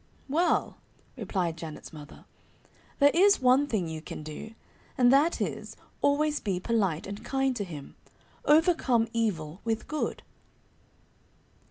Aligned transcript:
"Well," 0.27 0.77
replied 1.15 1.57
Janet's 1.57 1.93
mother, 1.93 2.25
"there 2.97 3.11
is 3.13 3.39
one 3.39 3.67
thing 3.67 3.87
you 3.87 4.01
can 4.01 4.23
do, 4.23 4.55
and 4.97 5.13
that 5.13 5.39
is, 5.39 5.75
always 6.01 6.39
be 6.39 6.59
polite 6.59 7.05
and 7.05 7.23
kind 7.23 7.55
to 7.57 7.63
him. 7.63 7.93
'Overcome 8.43 9.09
evil 9.13 9.61
with 9.63 9.87
good.'" 9.87 10.23